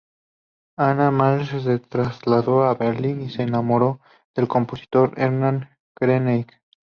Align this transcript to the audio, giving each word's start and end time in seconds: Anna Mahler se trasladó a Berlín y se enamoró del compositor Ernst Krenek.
Anna 0.77 1.11
Mahler 1.11 1.61
se 1.61 1.77
trasladó 1.77 2.63
a 2.63 2.73
Berlín 2.73 3.21
y 3.21 3.29
se 3.29 3.43
enamoró 3.43 3.99
del 4.35 4.47
compositor 4.47 5.13
Ernst 5.15 5.69
Krenek. 5.93 6.59